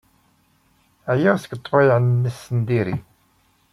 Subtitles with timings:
[1.13, 2.95] Ɛyiɣ seg ḍḍbayeɛ-nnes n diri.